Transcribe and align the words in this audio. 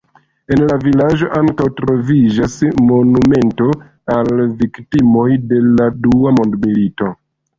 En 0.53 0.61
la 0.69 0.75
vilaĝo 0.83 1.27
ankaŭ 1.39 1.65
troviĝas 1.79 2.55
monumento 2.87 3.67
al 4.15 4.31
viktimoj 4.63 5.27
de 5.53 5.63
la 5.67 5.89
dua 6.07 6.33
mondmilito. 6.39 7.13